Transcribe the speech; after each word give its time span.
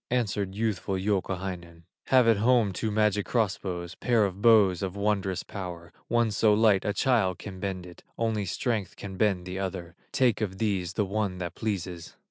Answered 0.09 0.55
youthful 0.55 0.95
Youkahainen: 0.97 1.83
"Have 2.07 2.27
at 2.27 2.37
home 2.37 2.73
two 2.73 2.89
magic 2.89 3.27
cross 3.27 3.59
bows, 3.59 3.93
Pair 3.93 4.25
of 4.25 4.41
bows 4.41 4.81
of 4.81 4.95
wondrous 4.95 5.43
power, 5.43 5.93
One 6.07 6.31
so 6.31 6.55
light 6.55 6.83
a 6.83 6.91
child 6.91 7.37
can 7.37 7.59
bend 7.59 7.85
it, 7.85 8.01
Only 8.17 8.45
strength 8.45 8.95
can 8.95 9.15
bend 9.15 9.45
the 9.45 9.59
other, 9.59 9.93
Take 10.11 10.41
of 10.41 10.57
these 10.57 10.93
the 10.93 11.05
one 11.05 11.37
that 11.37 11.53
pleases." 11.53 12.15